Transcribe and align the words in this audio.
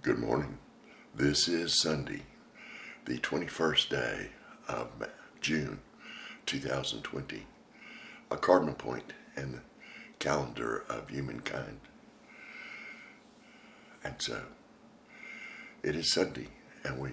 Good 0.00 0.20
morning. 0.20 0.58
This 1.12 1.48
is 1.48 1.80
Sunday, 1.80 2.22
the 3.04 3.18
21st 3.18 3.88
day 3.88 4.28
of 4.68 4.90
June 5.40 5.80
2020, 6.46 7.46
a 8.30 8.36
cardinal 8.36 8.74
point 8.74 9.12
in 9.36 9.50
the 9.50 9.60
calendar 10.20 10.84
of 10.88 11.08
humankind. 11.08 11.80
And 14.04 14.14
so, 14.18 14.42
it 15.82 15.96
is 15.96 16.12
Sunday, 16.12 16.46
and 16.84 17.00
we 17.00 17.10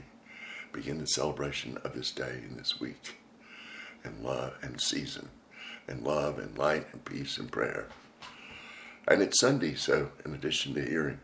begin 0.71 0.99
the 0.99 1.07
celebration 1.07 1.79
of 1.83 1.95
this 1.95 2.11
day 2.11 2.43
and 2.47 2.55
this 2.59 2.79
week, 2.79 3.15
and 4.03 4.23
love 4.23 4.53
and 4.61 4.79
season, 4.79 5.29
and 5.87 6.03
love 6.03 6.37
and 6.37 6.55
light 6.55 6.85
and 6.93 7.03
peace 7.03 7.39
and 7.39 7.51
prayer. 7.51 7.87
And 9.07 9.23
it's 9.23 9.39
Sunday, 9.39 9.73
so 9.73 10.11
in 10.23 10.35
addition 10.35 10.75
to 10.75 10.85
hearing 10.85 11.19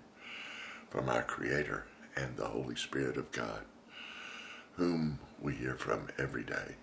from 0.92 1.10
our 1.10 1.23
Creator 1.23 1.86
and 2.16 2.36
the 2.36 2.46
Holy 2.46 2.76
Spirit 2.76 3.18
of 3.18 3.31
God, 3.31 3.62
whom 4.73 5.20
we 5.40 5.54
hear 5.55 5.76
from 5.76 6.09
every 6.20 6.44
day, 6.44 6.76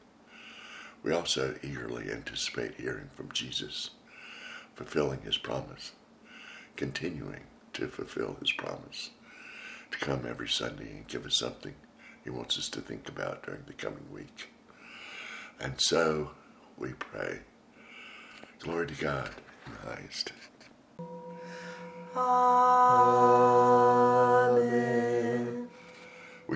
we 1.02 1.12
also 1.12 1.54
eagerly 1.62 2.10
anticipate 2.10 2.74
hearing 2.76 3.10
from 3.14 3.30
Jesus, 3.30 3.90
fulfilling 4.74 5.20
his 5.20 5.36
promise, 5.38 5.92
continuing 6.74 7.42
to 7.74 7.86
fulfill 7.86 8.36
his 8.40 8.50
promise 8.52 9.10
to 9.90 9.98
come 9.98 10.26
every 10.26 10.48
Sunday 10.48 10.90
and 10.90 11.06
give 11.06 11.24
us 11.24 11.38
something 11.38 11.74
he 12.24 12.30
wants 12.30 12.58
us 12.58 12.68
to 12.70 12.80
think 12.80 13.08
about 13.08 13.44
during 13.44 13.62
the 13.66 13.72
coming 13.74 14.10
week. 14.12 14.50
And 15.60 15.74
so 15.78 16.30
we 16.76 16.92
pray. 16.94 17.40
Glory 18.60 18.86
to 18.88 18.94
God 18.94 19.30
in 19.66 19.72
the 19.72 19.94
highest. 19.94 20.32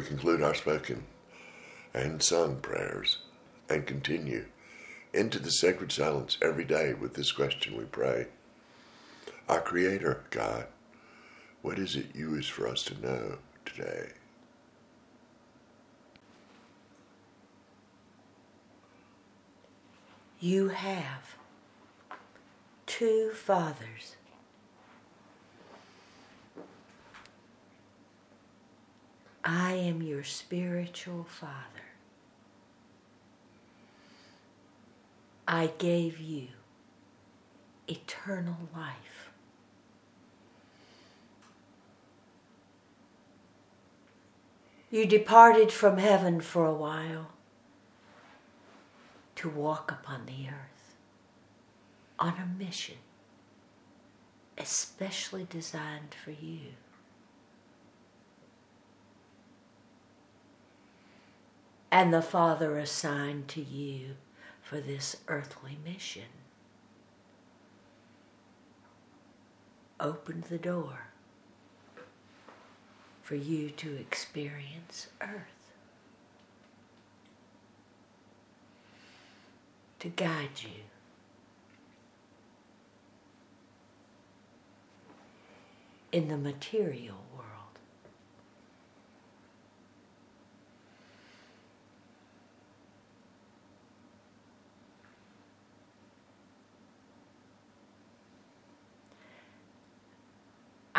We 0.02 0.08
conclude 0.08 0.42
our 0.42 0.54
spoken 0.54 1.04
and 1.94 2.20
sung 2.20 2.56
prayers 2.56 3.18
and 3.68 3.86
continue 3.86 4.46
into 5.14 5.38
the 5.38 5.52
sacred 5.52 5.92
silence 5.92 6.38
every 6.42 6.64
day 6.64 6.92
with 6.92 7.14
this 7.14 7.30
question 7.30 7.76
we 7.76 7.84
pray 7.84 8.26
Our 9.48 9.60
Creator, 9.60 10.24
God, 10.30 10.66
what 11.60 11.78
is 11.78 11.94
it 11.94 12.16
you 12.16 12.32
wish 12.32 12.50
for 12.50 12.66
us 12.66 12.82
to 12.86 13.00
know 13.00 13.38
today? 13.64 14.08
You 20.40 20.70
have 20.70 21.36
two 22.86 23.30
fathers. 23.34 24.16
I 29.44 29.72
am 29.72 30.02
your 30.02 30.22
spiritual 30.22 31.24
father. 31.24 31.56
I 35.48 35.70
gave 35.78 36.20
you 36.20 36.48
eternal 37.88 38.68
life. 38.74 39.30
You 44.90 45.06
departed 45.06 45.72
from 45.72 45.98
heaven 45.98 46.40
for 46.40 46.66
a 46.66 46.74
while 46.74 47.32
to 49.36 49.48
walk 49.48 49.90
upon 49.90 50.26
the 50.26 50.48
earth 50.48 50.94
on 52.18 52.34
a 52.34 52.62
mission 52.62 52.98
especially 54.58 55.46
designed 55.48 56.14
for 56.24 56.30
you. 56.30 56.74
And 61.92 62.12
the 62.12 62.22
Father 62.22 62.78
assigned 62.78 63.48
to 63.48 63.60
you 63.60 64.16
for 64.62 64.80
this 64.80 65.18
earthly 65.28 65.76
mission 65.84 66.22
opened 70.00 70.44
the 70.44 70.56
door 70.56 71.08
for 73.22 73.34
you 73.34 73.68
to 73.70 73.94
experience 73.94 75.08
earth, 75.20 75.74
to 80.00 80.08
guide 80.08 80.62
you. 80.62 80.70
In 86.10 86.28
the 86.28 86.38
material 86.38 87.18
world. 87.34 87.41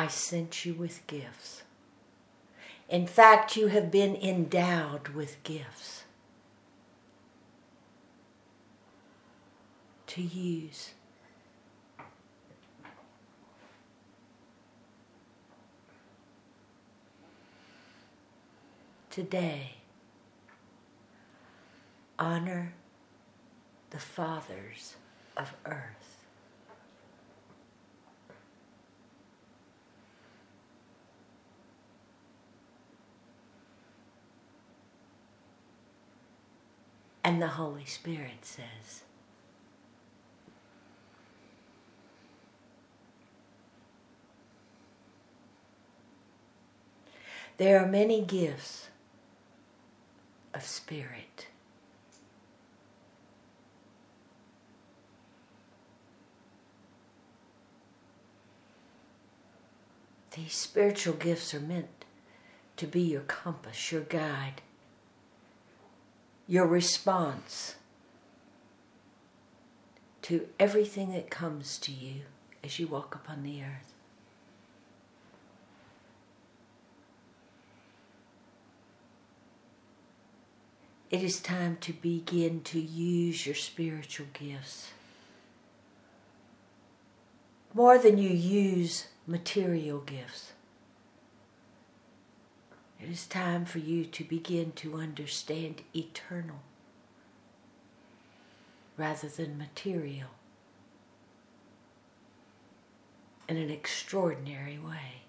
I 0.03 0.07
sent 0.07 0.65
you 0.65 0.73
with 0.73 1.07
gifts. 1.07 1.63
In 2.89 3.07
fact, 3.07 3.55
you 3.55 3.67
have 3.67 3.89
been 3.89 4.17
endowed 4.17 5.07
with 5.07 5.41
gifts 5.43 6.03
to 10.07 10.21
use. 10.21 10.91
Today, 19.09 19.75
honor 22.19 22.73
the 23.91 23.99
fathers 23.99 24.97
of 25.37 25.53
earth. 25.65 26.22
And 37.23 37.41
the 37.41 37.47
Holy 37.47 37.85
Spirit 37.85 38.43
says, 38.43 39.03
There 47.57 47.79
are 47.79 47.87
many 47.87 48.21
gifts 48.21 48.89
of 50.53 50.63
spirit. 50.63 51.47
These 60.35 60.53
spiritual 60.53 61.13
gifts 61.13 61.53
are 61.53 61.59
meant 61.59 62.05
to 62.77 62.87
be 62.87 63.01
your 63.01 63.21
compass, 63.21 63.91
your 63.91 64.01
guide, 64.01 64.63
your 66.53 66.67
response 66.67 67.73
to 70.21 70.47
everything 70.59 71.11
that 71.11 71.31
comes 71.31 71.79
to 71.79 71.91
you 71.91 72.21
as 72.63 72.77
you 72.77 72.85
walk 72.85 73.15
upon 73.15 73.41
the 73.41 73.59
earth. 73.63 73.91
It 81.09 81.23
is 81.23 81.39
time 81.39 81.77
to 81.81 81.91
begin 81.91 82.61
to 82.65 82.79
use 82.79 83.47
your 83.47 83.55
spiritual 83.55 84.27
gifts 84.33 84.91
more 87.73 87.97
than 87.97 88.19
you 88.19 88.29
use 88.29 89.07
material 89.25 90.01
gifts. 90.01 90.52
It 93.01 93.09
is 93.09 93.27
time 93.27 93.65
for 93.65 93.79
you 93.79 94.05
to 94.05 94.23
begin 94.23 94.71
to 94.73 94.95
understand 94.97 95.81
eternal 95.93 96.61
rather 98.97 99.27
than 99.27 99.57
material 99.57 100.29
in 103.47 103.57
an 103.57 103.69
extraordinary 103.69 104.79
way. 104.79 105.23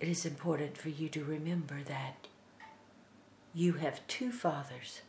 It 0.00 0.08
is 0.08 0.26
important 0.26 0.76
for 0.76 0.88
you 0.90 1.08
to 1.10 1.24
remember 1.24 1.82
that 1.86 2.26
you 3.54 3.74
have 3.74 4.06
two 4.06 4.32
fathers. 4.32 5.00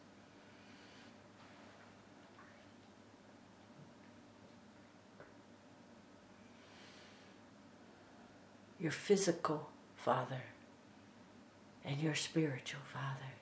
your 8.85 8.91
physical 8.91 9.71
father 9.95 10.43
and 11.83 11.99
your 11.99 12.13
spiritual 12.13 12.81
father. 12.93 13.33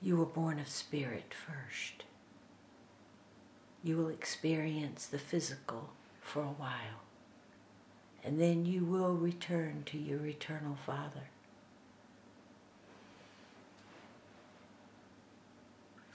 You 0.00 0.16
were 0.16 0.24
born 0.24 0.60
of 0.60 0.68
spirit 0.68 1.34
first. 1.34 2.04
You 3.82 3.96
will 3.96 4.10
experience 4.10 5.06
the 5.06 5.18
physical 5.18 5.90
for 6.20 6.42
a 6.42 6.54
while, 6.62 7.02
and 8.22 8.40
then 8.40 8.66
you 8.66 8.84
will 8.84 9.14
return 9.14 9.82
to 9.86 9.98
your 9.98 10.24
eternal 10.26 10.78
Father. 10.86 11.26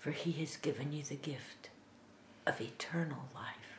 for 0.07 0.13
he 0.13 0.31
has 0.31 0.55
given 0.55 0.93
you 0.93 1.03
the 1.03 1.15
gift 1.15 1.69
of 2.45 2.61
eternal 2.61 3.27
life. 3.35 3.76